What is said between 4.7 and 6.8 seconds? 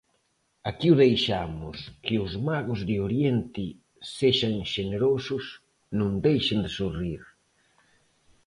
xenerosos, non deixen de